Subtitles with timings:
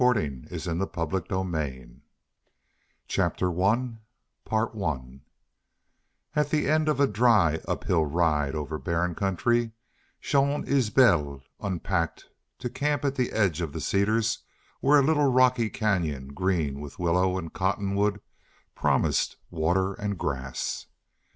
[0.01, 0.13] ZANE
[0.49, 0.57] GREY.
[0.57, 4.01] AVALON, CALIFORNIA, April, 1921
[4.47, 9.73] CHAPTER I At the end of a dry, uphill ride over barren country
[10.19, 12.25] Jean Isbel unpacked
[12.57, 14.39] to camp at the edge of the cedars
[14.79, 18.21] where a little rocky canyon green with willow and cottonwood,
[18.73, 20.87] promised water and grass.